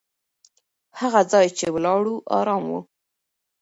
هغه 0.99 1.21
ځای 1.31 1.47
چې 1.57 1.65
ولاړو، 1.75 2.15
ارام 2.37 2.63
و. 2.71 2.73